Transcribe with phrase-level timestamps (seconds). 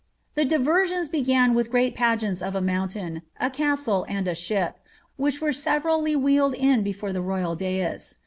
[0.33, 4.77] The diversions began with grand pageants of a mountain, a castle, and a ship,
[5.15, 8.17] which were severally wheeled in before the royal dais.